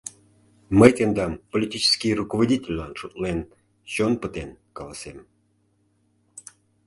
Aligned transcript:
—Мый, 0.79 0.91
тендам 0.97 1.33
политический 1.51 2.15
руководительлан 2.21 2.91
шотлен, 2.99 3.39
чон 3.93 4.13
пытен 4.21 4.49
каласем. 4.77 5.17